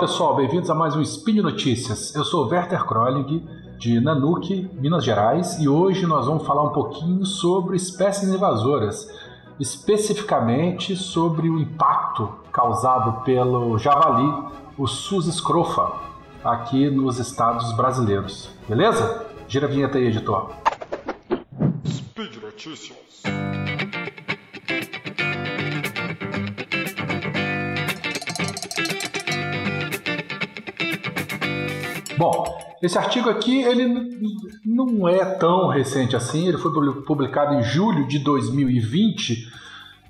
pessoal, 0.00 0.34
bem-vindos 0.34 0.70
a 0.70 0.74
mais 0.74 0.96
um 0.96 1.02
Spin 1.02 1.42
Notícias. 1.42 2.14
Eu 2.14 2.24
sou 2.24 2.48
Werther 2.48 2.86
Kroling, 2.86 3.46
de 3.76 4.00
Nanuque, 4.00 4.66
Minas 4.72 5.04
Gerais, 5.04 5.58
e 5.58 5.68
hoje 5.68 6.06
nós 6.06 6.24
vamos 6.24 6.46
falar 6.46 6.62
um 6.62 6.70
pouquinho 6.70 7.26
sobre 7.26 7.76
espécies 7.76 8.30
invasoras, 8.30 9.06
especificamente 9.58 10.96
sobre 10.96 11.50
o 11.50 11.58
impacto 11.58 12.32
causado 12.50 13.22
pelo 13.24 13.76
javali, 13.76 14.32
o 14.78 14.86
Sus 14.86 15.26
scrofa, 15.36 15.92
aqui 16.42 16.88
nos 16.88 17.18
estados 17.18 17.70
brasileiros. 17.76 18.48
Beleza? 18.66 19.26
Gira 19.46 19.66
a 19.66 19.70
vinheta 19.70 19.98
aí, 19.98 20.06
editor. 20.06 20.50
Speed 21.86 22.42
Notícias. 22.42 23.22
Bom, 32.20 32.54
esse 32.82 32.98
artigo 32.98 33.30
aqui 33.30 33.62
ele 33.62 34.28
não 34.62 35.08
é 35.08 35.24
tão 35.24 35.68
recente 35.68 36.14
assim, 36.14 36.48
ele 36.48 36.58
foi 36.58 36.70
publicado 37.00 37.54
em 37.54 37.62
julho 37.62 38.06
de 38.06 38.18
2020, 38.18 39.50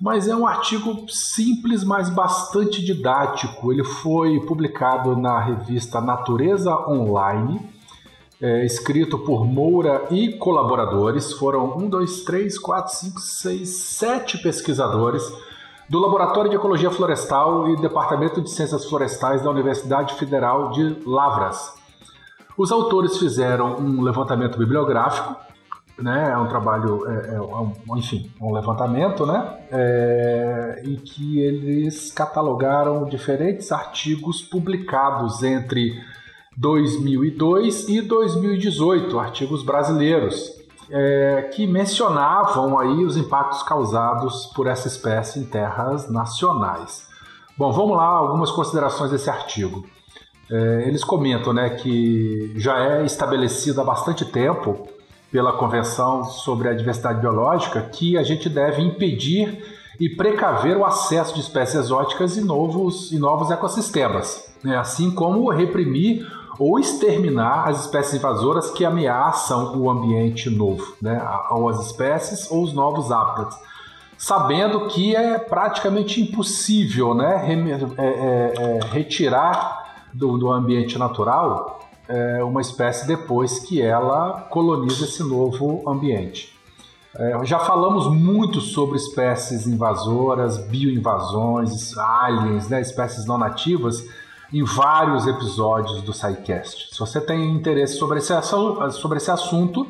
mas 0.01 0.27
é 0.27 0.35
um 0.35 0.45
artigo 0.45 1.09
simples, 1.09 1.85
mas 1.85 2.11
bastante 2.11 2.85
didático. 2.85 3.71
Ele 3.71 3.85
foi 3.85 4.41
publicado 4.41 5.17
na 5.17 5.39
revista 5.39 6.01
Natureza 6.01 6.77
Online, 6.91 7.61
é, 8.43 8.67
escrito 8.67 9.17
por 9.17 9.47
Moura 9.47 10.09
e 10.11 10.33
colaboradores. 10.33 11.33
Foram 11.35 11.79
um, 11.79 11.89
dois, 11.89 12.25
três, 12.25 12.59
quatro, 12.59 12.93
cinco, 12.93 13.21
seis, 13.21 13.69
sete 13.69 14.37
pesquisadores 14.37 15.23
do 15.89 16.01
Laboratório 16.01 16.51
de 16.51 16.57
Ecologia 16.57 16.91
Florestal 16.91 17.71
e 17.71 17.77
Departamento 17.77 18.43
de 18.43 18.51
Ciências 18.51 18.85
Florestais 18.85 19.45
da 19.45 19.51
Universidade 19.51 20.15
Federal 20.15 20.73
de 20.73 20.97
Lavras. 21.07 21.79
Os 22.61 22.71
autores 22.71 23.17
fizeram 23.17 23.77
um 23.77 24.03
levantamento 24.03 24.59
bibliográfico, 24.59 25.35
né? 25.99 26.31
É 26.31 26.37
um 26.37 26.47
trabalho, 26.47 27.09
é, 27.09 27.37
é, 27.37 27.41
um, 27.41 27.73
enfim, 27.97 28.31
um 28.39 28.53
levantamento, 28.53 29.25
né? 29.25 29.61
É, 29.71 30.83
em 30.85 30.97
que 30.97 31.41
eles 31.41 32.13
catalogaram 32.13 33.07
diferentes 33.07 33.73
artigos 33.73 34.43
publicados 34.43 35.43
entre 35.43 35.99
2002 36.55 37.89
e 37.89 38.03
2018, 38.03 39.19
artigos 39.19 39.63
brasileiros, 39.63 40.53
é, 40.91 41.49
que 41.55 41.67
mencionavam 41.67 42.79
aí 42.79 43.07
os 43.07 43.17
impactos 43.17 43.63
causados 43.63 44.53
por 44.55 44.67
essa 44.67 44.87
espécie 44.87 45.41
em 45.41 45.47
terras 45.47 46.11
nacionais. 46.11 47.09
Bom, 47.57 47.73
vamos 47.73 47.97
lá, 47.97 48.05
algumas 48.05 48.51
considerações 48.51 49.11
desse 49.11 49.31
artigo. 49.31 49.83
É, 50.51 50.85
eles 50.87 51.05
comentam 51.05 51.53
né, 51.53 51.71
que 51.71 52.53
já 52.57 52.79
é 52.79 53.05
estabelecido 53.05 53.81
há 53.81 53.85
bastante 53.85 54.25
tempo 54.25 54.89
pela 55.31 55.53
Convenção 55.53 56.25
sobre 56.25 56.69
a 56.69 56.75
Diversidade 56.75 57.21
Biológica 57.21 57.81
que 57.83 58.19
a 58.19 58.23
gente 58.23 58.49
deve 58.49 58.83
impedir 58.83 59.65
e 60.01 60.09
precaver 60.09 60.77
o 60.77 60.85
acesso 60.85 61.35
de 61.35 61.41
espécies 61.41 61.77
exóticas 61.77 62.37
em 62.37 62.41
novos, 62.41 63.13
em 63.13 63.19
novos 63.19 63.51
ecossistemas, 63.51 64.53
né, 64.65 64.77
assim 64.77 65.11
como 65.11 65.49
reprimir 65.51 66.27
ou 66.59 66.79
exterminar 66.79 67.69
as 67.69 67.85
espécies 67.85 68.15
invasoras 68.15 68.71
que 68.71 68.85
ameaçam 68.85 69.79
o 69.79 69.89
ambiente 69.89 70.51
novo, 70.51 70.95
né, 71.01 71.23
ou 71.51 71.69
as 71.69 71.87
espécies 71.87 72.51
ou 72.51 72.63
os 72.63 72.73
novos 72.73 73.13
hábitats 73.13 73.57
sabendo 74.21 74.87
que 74.89 75.17
é 75.17 75.39
praticamente 75.39 76.21
impossível 76.21 77.15
né, 77.15 77.43
é, 77.97 78.05
é, 78.05 78.53
é, 78.55 78.81
retirar 78.93 79.80
do, 80.13 80.39
do 80.39 80.51
ambiente 80.51 80.99
natural 80.99 81.81
é, 82.11 82.43
uma 82.43 82.61
espécie 82.61 83.07
depois 83.07 83.61
que 83.61 83.81
ela 83.81 84.47
coloniza 84.51 85.05
esse 85.05 85.23
novo 85.23 85.89
ambiente. 85.89 86.53
É, 87.17 87.45
já 87.45 87.59
falamos 87.59 88.09
muito 88.09 88.61
sobre 88.61 88.97
espécies 88.97 89.67
invasoras, 89.67 90.59
bioinvasões, 90.67 91.97
aliens, 91.97 92.69
né, 92.69 92.81
espécies 92.81 93.27
não 93.27 93.39
nativas, 93.39 94.05
em 94.53 94.65
vários 94.65 95.27
episódios 95.27 96.03
do 96.03 96.13
SciCast. 96.13 96.89
Se 96.93 96.99
você 96.99 97.21
tem 97.21 97.55
interesse 97.55 97.97
sobre 97.97 98.19
esse, 98.19 98.33
sobre 98.93 99.19
esse 99.19 99.31
assunto, 99.31 99.87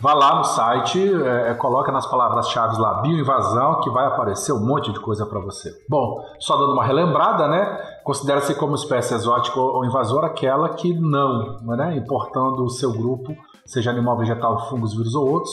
Vá 0.00 0.12
lá 0.12 0.36
no 0.36 0.44
site, 0.44 0.98
é, 1.00 1.50
é, 1.50 1.54
coloca 1.54 1.90
nas 1.90 2.06
palavras-chave 2.06 2.78
lá 2.78 3.00
bioinvasão, 3.00 3.80
que 3.80 3.90
vai 3.90 4.06
aparecer 4.06 4.52
um 4.52 4.64
monte 4.64 4.92
de 4.92 5.00
coisa 5.00 5.24
para 5.24 5.40
você. 5.40 5.70
Bom, 5.88 6.22
só 6.38 6.56
dando 6.56 6.72
uma 6.72 6.84
relembrada, 6.84 7.48
né? 7.48 7.80
Considera-se 8.02 8.54
como 8.56 8.74
espécie 8.74 9.14
exótica 9.14 9.58
ou 9.58 9.84
invasora 9.84 10.26
aquela 10.26 10.70
que 10.70 10.92
não, 10.92 11.58
né? 11.62 11.96
importando 11.96 12.64
o 12.64 12.70
seu 12.70 12.92
grupo, 12.92 13.34
seja 13.64 13.90
animal, 13.90 14.18
vegetal, 14.18 14.68
fungos, 14.68 14.94
vírus 14.94 15.14
ou 15.14 15.30
outros. 15.30 15.52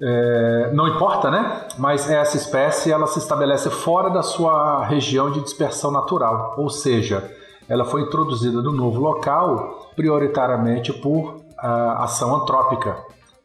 É, 0.00 0.72
não 0.72 0.88
importa, 0.88 1.30
né? 1.30 1.68
Mas 1.78 2.10
essa 2.10 2.36
espécie 2.36 2.90
ela 2.90 3.06
se 3.06 3.20
estabelece 3.20 3.70
fora 3.70 4.10
da 4.10 4.22
sua 4.22 4.84
região 4.84 5.30
de 5.30 5.40
dispersão 5.40 5.92
natural, 5.92 6.56
ou 6.58 6.68
seja, 6.68 7.30
ela 7.68 7.84
foi 7.84 8.02
introduzida 8.02 8.60
no 8.60 8.72
novo 8.72 9.00
local 9.00 9.92
prioritariamente 9.94 10.92
por 10.92 11.36
uh, 11.36 12.02
ação 12.02 12.34
antrópica, 12.34 12.96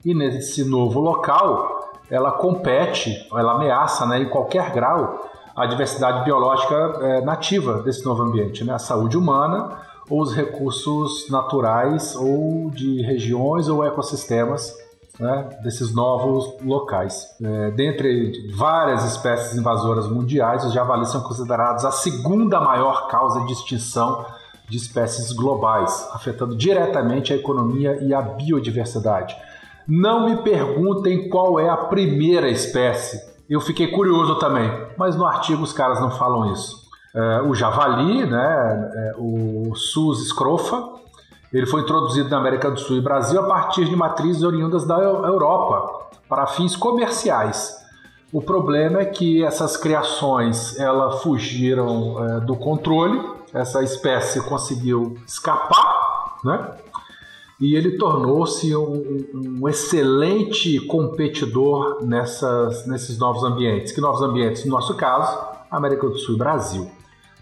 e 0.08 0.14
nesse 0.14 0.64
novo 0.64 1.02
local, 1.02 1.92
ela 2.10 2.32
compete, 2.32 3.28
ela 3.34 3.56
ameaça 3.56 4.06
né, 4.06 4.22
em 4.22 4.30
qualquer 4.30 4.72
grau 4.72 5.30
a 5.54 5.66
diversidade 5.66 6.24
biológica 6.24 6.76
é, 7.02 7.22
nativa 7.22 7.82
desse 7.82 8.06
novo 8.06 8.24
ambiente, 8.24 8.64
né? 8.64 8.74
a 8.74 8.80
saúde 8.80 9.18
humana 9.18 9.82
ou 10.10 10.22
os 10.22 10.34
recursos 10.34 11.30
naturais 11.30 12.16
ou 12.16 12.70
de 12.70 13.02
regiões 13.02 13.68
ou 13.68 13.84
ecossistemas 13.84 14.74
né, 15.20 15.50
desses 15.62 15.94
novos 15.94 16.56
locais. 16.64 17.28
É, 17.44 17.72
dentre 17.72 18.50
várias 18.56 19.04
espécies 19.04 19.58
invasoras 19.58 20.08
mundiais, 20.08 20.64
os 20.64 20.72
javalis 20.72 21.10
são 21.10 21.20
considerados 21.20 21.84
a 21.84 21.92
segunda 21.92 22.62
maior 22.62 23.10
causa 23.10 23.42
de 23.42 23.52
extinção 23.52 24.26
de 24.70 24.78
espécies 24.78 25.34
globais, 25.34 26.08
afetando 26.14 26.56
diretamente 26.56 27.34
a 27.34 27.36
economia 27.36 27.98
e 28.02 28.14
a 28.14 28.22
biodiversidade. 28.22 29.36
Não 29.88 30.26
me 30.26 30.38
perguntem 30.38 31.30
qual 31.30 31.60
é 31.60 31.70
a 31.70 31.78
primeira 31.78 32.50
espécie. 32.50 33.22
Eu 33.50 33.62
fiquei 33.62 33.88
curioso 33.88 34.36
também, 34.36 34.70
mas 34.98 35.16
no 35.16 35.26
artigo 35.26 35.64
os 35.64 35.72
caras 35.72 36.02
não 36.02 36.12
falam 36.12 36.52
isso. 36.52 36.88
É, 37.16 37.42
o 37.44 37.56
javali, 37.56 38.26
né, 38.26 38.92
é, 38.94 39.16
o 39.18 39.74
Sus 39.76 40.28
scrofa, 40.28 40.84
ele 41.54 41.66
foi 41.66 41.82
introduzido 41.82 42.30
na 42.30 42.38
América 42.38 42.70
do 42.70 42.78
Sul 42.78 42.98
e 42.98 43.02
Brasil 43.02 43.40
a 43.40 43.48
partir 43.48 43.86
de 43.86 43.96
matrizes 43.96 44.44
oriundas 44.44 44.86
da 44.86 44.98
Europa 44.98 46.08
para 46.28 46.46
fins 46.48 46.76
comerciais. 46.76 47.78
O 48.34 48.42
problema 48.42 49.00
é 49.00 49.06
que 49.06 49.42
essas 49.42 49.78
criações 49.78 50.78
elas 50.78 51.24
fugiram 51.24 52.18
é, 52.22 52.40
do 52.42 52.58
controle, 52.58 53.22
essa 53.54 53.82
espécie 53.82 54.42
conseguiu 54.42 55.18
escapar, 55.26 56.36
né? 56.44 56.72
E 57.60 57.76
ele 57.76 57.98
tornou-se 57.98 58.76
um, 58.76 59.26
um, 59.34 59.68
excelente 59.68 60.80
competidor 60.82 62.06
nessas, 62.06 62.86
nesses 62.86 63.18
novos 63.18 63.44
ambientes. 63.44 63.92
Que 63.92 64.00
novos 64.00 64.22
ambientes? 64.22 64.64
No 64.64 64.72
nosso 64.72 64.96
caso, 64.96 65.36
América 65.72 66.08
do 66.08 66.18
Sul 66.20 66.36
e 66.36 66.38
Brasil, 66.38 66.90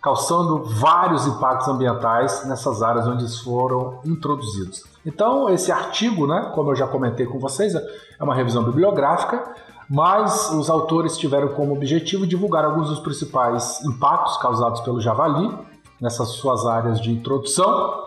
causando 0.02 0.64
vários 0.64 1.28
impactos 1.28 1.68
ambientais 1.68 2.48
nessas 2.48 2.82
áreas 2.82 3.06
onde 3.08 3.24
eles 3.24 3.40
foram 3.40 4.00
introduzidos. 4.06 4.84
Então, 5.06 5.50
esse 5.50 5.72
artigo, 5.72 6.26
né, 6.26 6.52
como 6.56 6.72
eu 6.72 6.76
já 6.76 6.88
comentei 6.88 7.26
com 7.26 7.38
vocês, 7.38 7.76
é 7.76 8.24
uma 8.24 8.34
revisão 8.34 8.64
bibliográfica, 8.64 9.44
mas 9.90 10.50
os 10.52 10.70
autores 10.70 11.18
tiveram 11.18 11.50
como 11.50 11.74
objetivo 11.74 12.26
divulgar 12.26 12.64
alguns 12.64 12.88
dos 12.88 13.00
principais 13.00 13.84
impactos 13.84 14.38
causados 14.38 14.80
pelo 14.80 15.02
javali 15.02 15.52
nessas 16.00 16.30
suas 16.30 16.66
áreas 16.66 17.02
de 17.02 17.12
introdução 17.12 18.05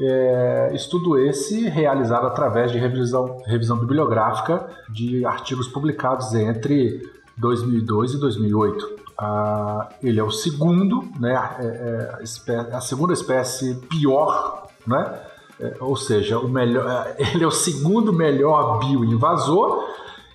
é, 0.00 0.70
estudo 0.74 1.18
esse 1.18 1.68
realizado 1.68 2.26
através 2.26 2.70
de 2.70 2.78
revisão, 2.78 3.42
revisão 3.44 3.76
bibliográfica 3.76 4.68
de 4.88 5.24
artigos 5.24 5.68
publicados 5.68 6.34
entre 6.34 7.02
2002 7.36 8.14
e 8.14 8.18
2008. 8.18 8.98
Ah, 9.18 9.88
ele 10.02 10.20
é 10.20 10.22
o 10.22 10.30
segundo, 10.30 11.08
né, 11.18 11.34
é, 11.58 12.14
é, 12.48 12.74
a 12.74 12.80
segunda 12.80 13.12
espécie 13.12 13.74
pior, 13.88 14.68
né, 14.86 15.20
é, 15.60 15.76
ou 15.80 15.96
seja, 15.96 16.38
o 16.38 16.48
melhor, 16.48 16.86
é, 16.86 17.16
ele 17.34 17.42
é 17.42 17.46
o 17.46 17.50
segundo 17.50 18.12
melhor 18.12 18.78
bioinvasor 18.78 19.84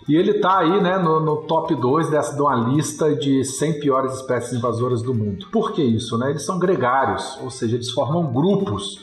e 0.08 0.16
ele 0.16 0.32
está 0.32 0.60
aí 0.60 0.82
né, 0.82 0.98
no, 0.98 1.22
no, 1.22 1.38
top 1.44 1.74
2 1.74 2.10
dessa, 2.10 2.36
de 2.36 2.42
uma 2.42 2.56
lista 2.56 3.16
de 3.16 3.46
100 3.46 3.80
piores 3.80 4.16
espécies 4.16 4.52
invasoras 4.52 5.02
do 5.02 5.14
mundo. 5.14 5.48
Por 5.50 5.72
que 5.72 5.82
isso? 5.82 6.18
Né? 6.18 6.32
Eles 6.32 6.46
são 6.46 6.60
gregários, 6.60 7.40
ou 7.42 7.50
seja, 7.50 7.76
eles 7.76 7.90
formam 7.90 8.34
grupos 8.34 9.00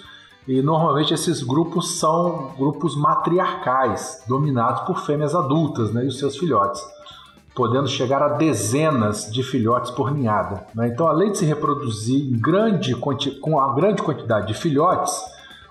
e 0.49 0.63
normalmente 0.63 1.13
esses 1.13 1.43
grupos 1.43 1.99
são 1.99 2.53
grupos 2.59 2.97
matriarcais, 2.97 4.23
dominados 4.27 4.83
por 4.83 5.01
fêmeas 5.01 5.35
adultas 5.35 5.93
né, 5.93 6.05
e 6.05 6.09
os 6.09 6.19
seus 6.19 6.37
filhotes. 6.37 6.83
podendo 7.55 7.89
chegar 7.89 8.23
a 8.23 8.29
dezenas 8.29 9.31
de 9.31 9.43
filhotes 9.43 9.91
por 9.91 10.11
ninhada. 10.13 10.67
Né? 10.75 10.89
Então, 10.89 11.07
além 11.07 11.33
de 11.33 11.39
se 11.39 11.45
reproduzir 11.45 12.31
grande, 12.41 12.95
com 12.95 13.51
uma 13.51 13.75
grande 13.75 14.03
quantidade 14.03 14.47
de 14.47 14.55
filhotes, 14.55 15.13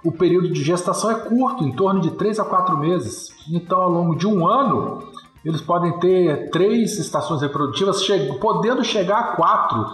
o 0.04 0.12
período 0.12 0.50
de 0.50 0.64
gestação 0.64 1.10
é 1.10 1.16
curto, 1.16 1.64
em 1.64 1.72
torno 1.72 2.00
de 2.00 2.12
3 2.12 2.40
a 2.40 2.46
4 2.46 2.78
meses. 2.78 3.30
Então, 3.50 3.82
ao 3.82 3.90
longo 3.90 4.16
de 4.16 4.28
um 4.28 4.46
ano, 4.46 5.00
eles 5.44 5.62
podem 5.62 5.98
ter 6.00 6.52
três 6.52 7.00
estações 7.00 7.42
reprodutivas, 7.42 8.06
podendo 8.40 8.84
chegar 8.84 9.20
a 9.20 9.36
quatro, 9.36 9.86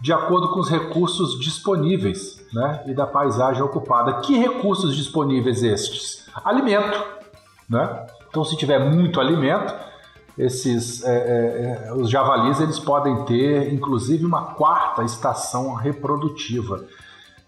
de 0.00 0.12
acordo 0.12 0.48
com 0.48 0.60
os 0.60 0.68
recursos 0.68 1.38
disponíveis 1.40 2.37
né, 2.52 2.82
e 2.86 2.94
da 2.94 3.06
paisagem 3.06 3.62
ocupada. 3.62 4.20
Que 4.20 4.38
recursos 4.38 4.96
disponíveis 4.96 5.62
estes? 5.62 6.26
Alimento. 6.44 7.02
Né? 7.68 8.06
Então, 8.28 8.44
se 8.44 8.56
tiver 8.56 8.78
muito 8.78 9.20
alimento, 9.20 9.74
esses 10.38 11.04
é, 11.04 11.16
é, 11.16 11.88
é, 11.88 11.92
os 11.94 12.08
javalis 12.08 12.60
eles 12.60 12.78
podem 12.78 13.24
ter 13.24 13.74
inclusive 13.74 14.24
uma 14.24 14.54
quarta 14.54 15.02
estação 15.02 15.74
reprodutiva. 15.74 16.84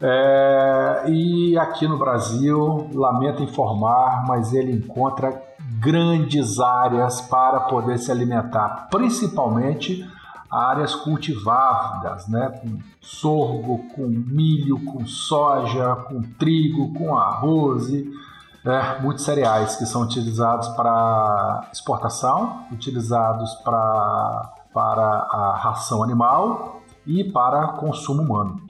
É, 0.02 1.04
e 1.08 1.58
aqui 1.58 1.86
no 1.86 1.98
Brasil, 1.98 2.90
lamento 2.92 3.42
informar, 3.42 4.24
mas 4.26 4.52
ele 4.52 4.72
encontra 4.72 5.40
grandes 5.78 6.58
áreas 6.58 7.20
para 7.20 7.60
poder 7.60 7.98
se 7.98 8.10
alimentar, 8.10 8.88
principalmente 8.90 10.08
áreas 10.50 10.94
cultivadas, 10.94 12.26
né? 12.28 12.48
com 12.60 12.78
sorgo, 13.00 13.86
com 13.94 14.06
milho, 14.06 14.84
com 14.84 15.06
soja, 15.06 15.96
com 16.08 16.22
trigo, 16.22 16.92
com 16.94 17.16
arroz. 17.16 17.88
E, 17.88 18.10
é, 18.64 19.00
muitos 19.00 19.24
cereais 19.24 19.76
que 19.76 19.86
são 19.86 20.02
utilizados 20.02 20.68
para 20.68 21.66
exportação, 21.72 22.64
utilizados 22.70 23.54
pra, 23.64 24.52
para 24.74 25.02
a 25.02 25.56
ração 25.56 26.02
animal 26.02 26.82
e 27.06 27.24
para 27.24 27.68
consumo 27.68 28.22
humano. 28.22 28.60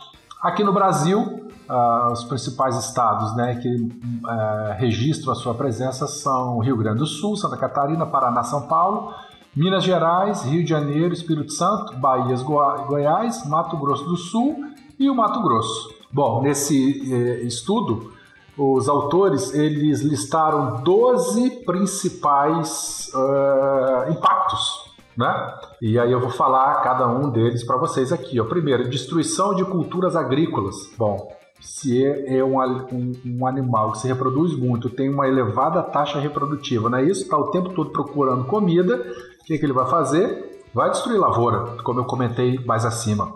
Aqui 0.41 0.63
no 0.63 0.73
Brasil, 0.73 1.51
uh, 1.69 2.13
os 2.13 2.25
principais 2.25 2.77
estados 2.77 3.35
né, 3.35 3.57
que 3.57 3.69
uh, 3.69 4.75
registram 4.79 5.33
a 5.33 5.37
sua 5.37 5.55
presença 5.55 6.07
são 6.07 6.59
Rio 6.61 6.77
Grande 6.77 6.99
do 6.99 7.07
Sul, 7.07 7.37
Santa 7.37 7.57
Catarina, 7.57 8.07
Paraná, 8.07 8.43
São 8.43 8.63
Paulo, 8.63 9.13
Minas 9.55 9.83
Gerais, 9.83 10.45
Rio 10.45 10.63
de 10.63 10.71
Janeiro, 10.71 11.13
Espírito 11.13 11.53
Santo, 11.53 11.97
Bahia, 11.97 12.37
Goiás, 12.37 13.45
Mato 13.49 13.77
Grosso 13.77 14.05
do 14.05 14.17
Sul 14.17 14.65
e 14.99 15.11
o 15.11 15.15
Mato 15.15 15.43
Grosso. 15.43 15.93
Bom, 16.13 16.43
nesse 16.43 17.13
eh, 17.13 17.43
estudo, 17.43 18.13
os 18.57 18.89
autores 18.89 19.53
eles 19.55 20.03
listaram 20.03 20.83
12 20.83 21.65
principais 21.65 23.11
uh, 23.15 24.13
impactos, 24.13 24.93
né? 25.17 25.55
E 25.81 25.99
aí 25.99 26.13
eu 26.13 26.21
vou 26.21 26.31
falar 26.31 26.83
cada 26.83 27.09
um 27.09 27.31
deles 27.31 27.65
para 27.65 27.77
vocês 27.77 28.13
aqui. 28.13 28.41
O 28.41 28.45
primeiro, 28.45 28.89
destruição 28.89 29.55
de 29.55 29.65
culturas 29.65 30.15
agrícolas. 30.15 30.91
Bom, 30.99 31.33
se 31.61 32.05
é, 32.05 32.39
é 32.39 32.45
um, 32.45 32.59
um, 32.59 33.13
um, 33.25 33.47
animal 33.47 33.93
que 33.93 33.99
se 33.99 34.09
reproduz 34.09 34.55
muito, 34.57 34.89
tem 34.89 35.09
uma 35.09 35.29
elevada 35.29 35.83
taxa 35.83 36.19
reprodutiva, 36.19 36.89
não 36.89 36.99
é 36.99 37.05
isso? 37.05 37.23
Está 37.23 37.39
o 37.39 37.51
tempo 37.51 37.71
todo 37.71 37.91
procurando 37.91 38.45
comida, 38.45 39.03
que, 39.51 39.59
que 39.59 39.67
ele 39.67 39.73
vai 39.73 39.87
fazer? 39.87 40.63
Vai 40.73 40.91
destruir 40.91 41.19
lavoura, 41.19 41.83
como 41.83 41.99
eu 41.99 42.05
comentei 42.05 42.59
mais 42.65 42.85
acima. 42.85 43.33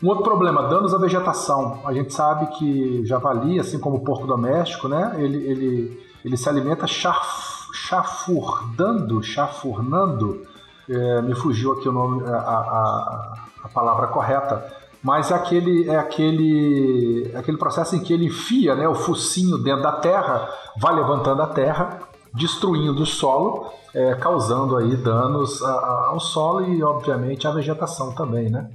Um 0.00 0.08
outro 0.08 0.22
problema, 0.22 0.62
danos 0.68 0.94
à 0.94 0.98
vegetação. 0.98 1.80
A 1.84 1.92
gente 1.92 2.14
sabe 2.14 2.46
que 2.56 3.04
javali, 3.04 3.58
assim 3.58 3.78
como 3.78 3.96
o 3.96 4.04
porco 4.04 4.26
doméstico, 4.26 4.88
né, 4.88 5.16
ele, 5.18 5.38
ele, 5.38 6.06
ele 6.24 6.36
se 6.36 6.48
alimenta 6.48 6.86
chaf, 6.86 7.68
chafurdando, 7.74 9.22
chafurnando, 9.22 10.42
é, 10.88 11.22
me 11.22 11.34
fugiu 11.34 11.72
aqui 11.72 11.88
o 11.88 11.92
nome, 11.92 12.24
a, 12.24 12.36
a, 12.36 13.34
a 13.64 13.68
palavra 13.68 14.06
correta, 14.06 14.72
mas 15.02 15.30
é 15.30 15.34
aquele, 15.34 15.88
é 15.88 15.98
aquele, 15.98 17.30
é 17.34 17.38
aquele 17.38 17.58
processo 17.58 17.96
em 17.96 18.00
que 18.00 18.12
ele 18.12 18.26
enfia 18.26 18.74
né, 18.76 18.86
o 18.86 18.94
focinho 18.94 19.58
dentro 19.58 19.82
da 19.82 19.92
terra, 19.92 20.48
vai 20.78 20.94
levantando 20.94 21.42
a 21.42 21.46
terra, 21.48 21.98
destruindo 22.34 23.02
o 23.02 23.06
solo, 23.06 23.70
é, 23.94 24.14
causando 24.14 24.76
aí 24.76 24.96
danos 24.96 25.62
ao 25.62 26.20
solo 26.20 26.64
e, 26.64 26.82
obviamente, 26.82 27.46
à 27.46 27.50
vegetação 27.50 28.12
também, 28.12 28.48
né? 28.48 28.68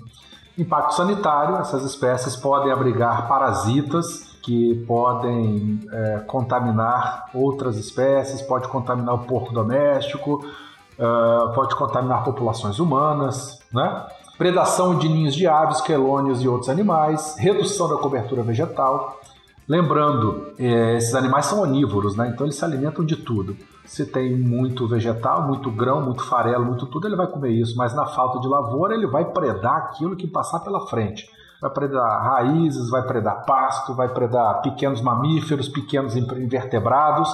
Impacto 0.58 0.96
sanitário: 0.96 1.56
essas 1.58 1.84
espécies 1.84 2.36
podem 2.36 2.72
abrigar 2.72 3.28
parasitas 3.28 4.36
que 4.42 4.76
podem 4.88 5.80
é, 5.92 6.20
contaminar 6.28 7.30
outras 7.34 7.78
espécies, 7.78 8.42
pode 8.42 8.68
contaminar 8.68 9.16
o 9.16 9.20
porco 9.20 9.52
doméstico, 9.52 10.46
uh, 11.00 11.54
pode 11.54 11.76
contaminar 11.76 12.24
populações 12.24 12.80
humanas, 12.80 13.60
né? 13.72 14.06
Predação 14.38 14.98
de 14.98 15.08
ninhos 15.08 15.34
de 15.34 15.48
aves, 15.48 15.80
quelônios 15.82 16.42
e 16.42 16.48
outros 16.48 16.70
animais, 16.70 17.36
redução 17.38 17.88
da 17.88 17.96
cobertura 17.96 18.44
vegetal, 18.44 19.20
Lembrando, 19.68 20.54
é, 20.60 20.96
esses 20.96 21.16
animais 21.16 21.48
são 21.48 21.62
onívoros, 21.62 22.16
né? 22.16 22.30
então 22.30 22.46
eles 22.46 22.56
se 22.56 22.64
alimentam 22.64 23.04
de 23.04 23.16
tudo. 23.16 23.58
Se 23.84 24.06
tem 24.06 24.38
muito 24.38 24.88
vegetal, 24.88 25.48
muito 25.48 25.72
grão, 25.72 26.02
muito 26.02 26.24
farelo, 26.24 26.66
muito 26.66 26.86
tudo, 26.86 27.08
ele 27.08 27.16
vai 27.16 27.28
comer 27.28 27.50
isso, 27.50 27.76
mas 27.76 27.96
na 27.96 28.06
falta 28.06 28.40
de 28.40 28.48
lavoura 28.48 28.94
ele 28.94 29.08
vai 29.08 29.26
predar 29.26 29.78
aquilo 29.78 30.16
que 30.16 30.28
passar 30.28 30.60
pela 30.60 30.88
frente. 30.88 31.28
Vai 31.60 31.72
predar 31.72 32.24
raízes, 32.24 32.90
vai 32.90 33.02
predar 33.04 33.44
pasto, 33.46 33.96
vai 33.96 34.10
predar 34.10 34.62
pequenos 34.62 35.02
mamíferos, 35.02 35.68
pequenos 35.68 36.16
invertebrados. 36.16 37.34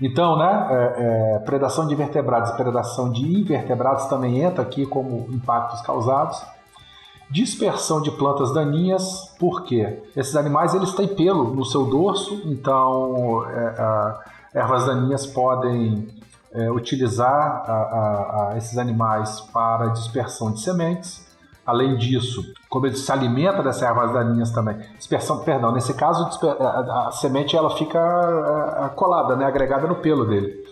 Então, 0.00 0.36
né, 0.36 0.66
é, 0.70 1.36
é, 1.36 1.38
predação 1.40 1.86
de 1.86 1.94
invertebrados 1.94 2.50
e 2.50 2.56
predação 2.56 3.10
de 3.10 3.22
invertebrados 3.40 4.06
também 4.06 4.40
entra 4.40 4.62
aqui 4.62 4.84
como 4.84 5.26
impactos 5.30 5.80
causados. 5.80 6.44
Dispersão 7.30 8.00
de 8.00 8.10
plantas 8.10 8.52
daninhas, 8.52 9.34
por 9.38 9.62
quê? 9.62 10.02
Esses 10.16 10.36
animais 10.36 10.74
eles 10.74 10.92
têm 10.92 11.08
pelo 11.08 11.54
no 11.54 11.64
seu 11.64 11.86
dorso, 11.86 12.42
então 12.44 13.44
é, 13.48 14.14
ervas 14.54 14.86
daninhas 14.86 15.26
podem 15.26 16.08
é, 16.52 16.70
utilizar 16.70 17.64
a, 17.66 18.52
a, 18.52 18.56
esses 18.56 18.78
animais 18.78 19.40
para 19.52 19.88
dispersão 19.88 20.52
de 20.52 20.60
sementes. 20.60 21.24
Além 21.66 21.96
disso, 21.96 22.44
como 22.68 22.86
ele 22.86 22.96
se 22.96 23.10
alimenta 23.10 23.62
dessas 23.62 23.82
ervas 23.82 24.12
daninhas 24.12 24.50
também, 24.50 24.76
dispersão, 24.98 25.38
perdão, 25.38 25.72
nesse 25.72 25.94
caso 25.94 26.28
a, 26.60 27.08
a 27.08 27.10
semente 27.10 27.56
ela 27.56 27.70
fica 27.70 27.98
é, 27.98 28.88
colada, 28.94 29.34
né, 29.34 29.46
agregada 29.46 29.88
no 29.88 29.96
pelo 29.96 30.26
dele. 30.26 30.62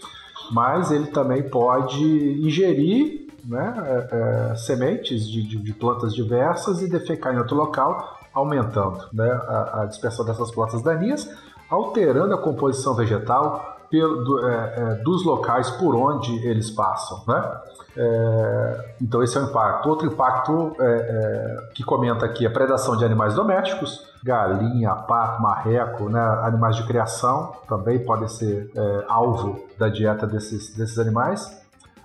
Mas 0.50 0.90
ele 0.90 1.06
também 1.06 1.48
pode 1.48 2.04
ingerir 2.46 3.21
né, 3.44 3.74
é, 4.10 4.50
é, 4.52 4.54
sementes 4.56 5.28
de, 5.28 5.42
de, 5.42 5.58
de, 5.58 5.72
plantas 5.72 6.14
diversas 6.14 6.80
e 6.80 6.88
defecar 6.88 7.34
em 7.34 7.38
outro 7.38 7.56
local, 7.56 8.18
aumentando 8.32 9.04
né, 9.12 9.30
a, 9.48 9.82
a, 9.82 9.86
dispersão 9.86 10.24
dessas 10.24 10.50
plantas 10.50 10.82
daninhas, 10.82 11.28
alterando 11.68 12.34
a 12.34 12.38
composição 12.38 12.94
vegetal 12.94 13.78
pelo, 13.90 14.24
do, 14.24 14.48
é, 14.48 14.74
é 14.76 14.94
dos 15.02 15.24
locais 15.24 15.70
por 15.70 15.94
onde 15.94 16.34
eles 16.46 16.70
passam. 16.70 17.22
Né? 17.26 17.60
É, 17.96 18.94
então 19.02 19.22
esse 19.22 19.36
é 19.36 19.40
o 19.40 19.44
impacto. 19.44 19.88
Outro 19.88 20.06
impacto 20.06 20.74
é, 20.80 21.70
que 21.74 21.82
comenta 21.82 22.24
aqui 22.24 22.44
é 22.44 22.48
a 22.48 22.52
predação 22.52 22.96
de 22.96 23.04
animais 23.04 23.34
domésticos, 23.34 24.10
galinha, 24.24 24.94
pato, 24.94 25.42
marreco, 25.42 26.08
né, 26.08 26.20
animais 26.42 26.76
de 26.76 26.86
criação 26.86 27.52
também 27.68 27.98
podem 27.98 28.28
ser 28.28 28.70
alvo 29.08 29.66
da 29.76 29.88
dieta 29.88 30.28
desses, 30.28 30.72
desses 30.76 30.96
animais 30.96 31.61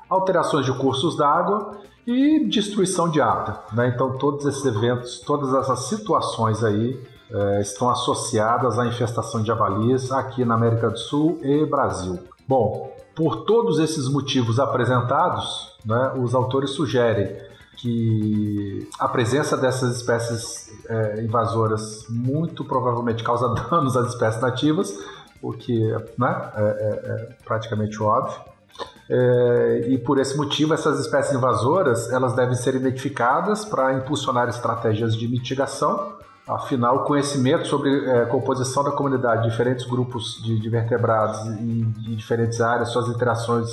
alterações 0.10 0.66
de 0.66 0.74
cursos 0.74 1.18
d'água 1.18 1.78
e 2.06 2.46
destruição 2.46 3.10
de 3.10 3.22
água. 3.22 3.64
Né? 3.74 3.92
Então, 3.94 4.18
todos 4.18 4.46
esses 4.46 4.66
eventos, 4.66 5.20
todas 5.20 5.54
essas 5.54 5.88
situações 5.88 6.64
aí 6.64 7.00
é, 7.30 7.62
estão 7.62 7.90
associadas 7.90 8.80
à 8.80 8.86
infestação 8.86 9.42
de 9.42 9.48
javalis 9.48 10.12
aqui 10.12 10.46
na 10.46 10.56
América 10.56 10.90
do 10.90 10.98
Sul 10.98 11.40
e 11.44 11.66
Brasil. 11.66 12.20
Bom, 12.48 12.96
por 13.14 13.44
todos 13.44 13.80
esses 13.80 14.08
motivos 14.08 14.60
apresentados, 14.60 15.76
né, 15.86 16.14
os 16.18 16.34
autores 16.34 16.70
sugerem 16.70 17.36
que 17.76 18.90
a 19.00 19.08
presença 19.08 19.58
dessas 19.58 19.98
espécies 19.98 20.72
é, 20.88 21.22
invasoras 21.22 22.06
muito 22.10 22.64
provavelmente 22.64 23.24
causa 23.24 23.50
danos 23.70 23.98
às 23.98 24.14
espécies 24.14 24.42
nativas, 24.42 24.98
o 25.42 25.52
que 25.52 25.78
né, 26.18 26.52
é, 26.56 26.62
é, 26.62 27.12
é 27.12 27.38
praticamente 27.44 28.02
óbvio. 28.02 28.40
É, 29.10 29.86
e 29.88 29.98
por 29.98 30.20
esse 30.20 30.36
motivo, 30.36 30.74
essas 30.74 31.00
espécies 31.00 31.34
invasoras 31.34 32.12
elas 32.12 32.36
devem 32.36 32.56
ser 32.56 32.76
identificadas 32.76 33.64
para 33.64 33.94
impulsionar 33.94 34.50
estratégias 34.50 35.16
de 35.16 35.28
mitigação. 35.28 36.14
Afinal, 36.48 36.98
o 36.98 37.04
conhecimento 37.04 37.68
sobre 37.68 38.10
é, 38.10 38.26
composição 38.26 38.84
da 38.84 38.92
comunidade, 38.92 39.50
diferentes 39.50 39.86
grupos 39.86 40.42
de, 40.44 40.60
de 40.60 40.70
vertebrados 40.70 41.40
e 41.60 42.16
diferentes 42.16 42.62
áreas, 42.62 42.90
suas 42.90 43.08
interações 43.10 43.68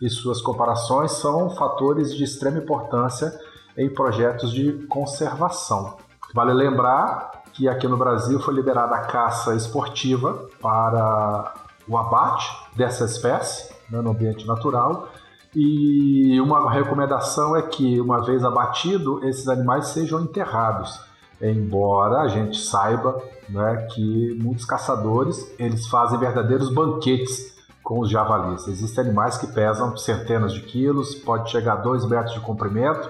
e 0.00 0.08
suas 0.08 0.40
comparações 0.40 1.12
são 1.12 1.50
fatores 1.50 2.14
de 2.14 2.24
extrema 2.24 2.58
importância 2.58 3.32
em 3.76 3.88
projetos 3.88 4.52
de 4.52 4.72
conservação. 4.88 5.96
Vale 6.32 6.52
lembrar 6.52 7.42
que 7.52 7.68
aqui 7.68 7.86
no 7.86 7.96
Brasil 7.96 8.40
foi 8.40 8.54
liberada 8.54 8.94
a 8.94 9.00
caça 9.02 9.54
esportiva 9.54 10.46
para 10.60 11.54
o 11.86 11.96
abate 11.96 12.50
dessa 12.76 13.04
espécie 13.04 13.73
né, 13.90 14.00
no 14.00 14.10
ambiente 14.10 14.46
natural 14.46 15.08
E 15.54 16.40
uma 16.40 16.70
recomendação 16.70 17.56
é 17.56 17.62
que, 17.62 18.00
uma 18.00 18.22
vez 18.24 18.44
abatido, 18.44 19.24
esses 19.24 19.48
animais 19.48 19.88
sejam 19.88 20.20
enterrados. 20.20 21.00
Embora 21.40 22.22
a 22.22 22.28
gente 22.28 22.58
saiba 22.58 23.20
né, 23.48 23.86
que 23.92 24.38
muitos 24.42 24.64
caçadores 24.64 25.54
eles 25.58 25.86
fazem 25.86 26.18
verdadeiros 26.18 26.70
banquetes 26.70 27.54
com 27.82 28.00
os 28.00 28.08
javalis. 28.08 28.66
Existem 28.66 29.04
animais 29.04 29.36
que 29.36 29.46
pesam 29.48 29.96
centenas 29.96 30.52
de 30.52 30.60
quilos, 30.60 31.14
pode 31.14 31.50
chegar 31.50 31.74
a 31.74 31.76
2 31.76 32.06
metros 32.06 32.32
de 32.32 32.40
comprimento. 32.40 33.08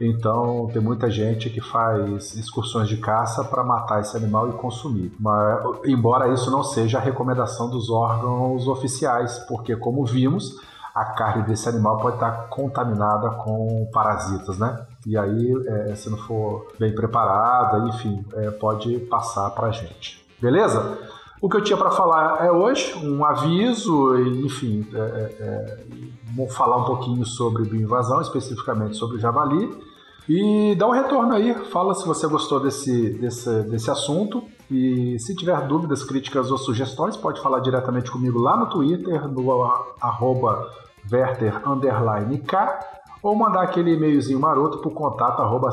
Então 0.00 0.68
tem 0.72 0.80
muita 0.80 1.10
gente 1.10 1.50
que 1.50 1.60
faz 1.60 2.34
excursões 2.34 2.88
de 2.88 2.96
caça 2.96 3.44
para 3.44 3.62
matar 3.62 4.00
esse 4.00 4.16
animal 4.16 4.48
e 4.48 4.52
consumir. 4.54 5.12
Mas, 5.20 5.60
embora 5.84 6.32
isso 6.32 6.50
não 6.50 6.62
seja 6.62 6.98
a 6.98 7.00
recomendação 7.00 7.68
dos 7.68 7.90
órgãos 7.90 8.66
oficiais, 8.66 9.38
porque 9.40 9.76
como 9.76 10.04
vimos, 10.04 10.56
a 10.94 11.04
carne 11.04 11.44
desse 11.44 11.68
animal 11.68 11.98
pode 11.98 12.16
estar 12.16 12.48
contaminada 12.48 13.30
com 13.30 13.88
parasitas, 13.92 14.58
né? 14.58 14.86
E 15.06 15.16
aí, 15.16 15.54
é, 15.66 15.94
se 15.94 16.10
não 16.10 16.18
for 16.18 16.66
bem 16.78 16.94
preparada, 16.94 17.78
enfim, 17.88 18.24
é, 18.34 18.50
pode 18.50 18.98
passar 19.00 19.50
para 19.50 19.68
a 19.68 19.70
gente. 19.70 20.24
Beleza? 20.40 20.98
O 21.40 21.48
que 21.48 21.56
eu 21.56 21.62
tinha 21.62 21.76
para 21.76 21.90
falar 21.90 22.44
é 22.44 22.52
hoje, 22.52 22.94
um 23.02 23.24
aviso, 23.24 24.14
enfim, 24.44 24.86
é, 24.92 24.98
é, 24.98 25.02
é, 25.40 25.78
vou 26.36 26.48
falar 26.48 26.76
um 26.76 26.84
pouquinho 26.84 27.24
sobre 27.24 27.64
bioinvasão, 27.64 28.20
especificamente 28.20 28.96
sobre 28.96 29.18
javali. 29.18 29.70
E 30.28 30.74
dá 30.76 30.86
um 30.86 30.92
retorno 30.92 31.34
aí, 31.34 31.54
fala 31.70 31.94
se 31.94 32.06
você 32.06 32.26
gostou 32.26 32.60
desse, 32.60 33.10
desse, 33.14 33.62
desse 33.62 33.90
assunto. 33.90 34.44
E 34.70 35.18
se 35.18 35.34
tiver 35.34 35.60
dúvidas, 35.66 36.04
críticas 36.04 36.50
ou 36.50 36.58
sugestões, 36.58 37.16
pode 37.16 37.40
falar 37.40 37.60
diretamente 37.60 38.10
comigo 38.10 38.38
lá 38.38 38.56
no 38.56 38.66
Twitter, 38.66 39.26
no 39.26 39.62
arroba 40.00 40.70
Werther 41.10 41.60
K, 42.46 42.80
ou 43.22 43.34
mandar 43.34 43.62
aquele 43.62 43.94
e-mailzinho 43.94 44.38
maroto 44.38 44.78
para 44.78 44.88
o 44.88 44.94
contato 44.94 45.42
arroba 45.42 45.70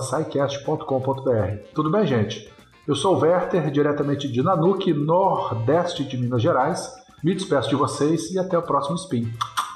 Tudo 1.75 1.91
bem, 1.91 2.07
gente? 2.07 2.51
Eu 2.87 2.95
sou 2.95 3.15
o 3.15 3.19
Werther, 3.19 3.69
diretamente 3.69 4.31
de 4.31 4.41
Nanuque, 4.41 4.93
nordeste 4.93 6.03
de 6.03 6.17
Minas 6.17 6.41
Gerais. 6.41 6.89
Me 7.23 7.35
despeço 7.35 7.69
de 7.69 7.75
vocês 7.75 8.31
e 8.31 8.39
até 8.39 8.57
o 8.57 8.61
próximo 8.61 8.95
Spin. 8.95 9.31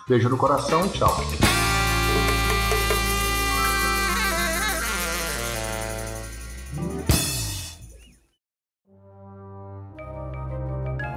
Beijo 0.08 0.30
no 0.30 0.38
coração 0.38 0.86
e 0.86 0.90
tchau. 0.90 1.61